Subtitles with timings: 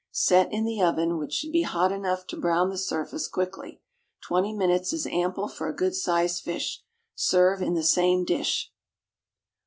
[0.11, 3.79] Set in the oven, which should be hot enough to brown the surface quickly.
[4.19, 6.81] Twenty minutes is ample for a good sized fish.
[7.13, 8.71] Serve in the same dish.